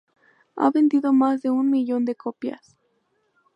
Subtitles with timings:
[0.55, 2.75] Ha vendido más de un millón de copias.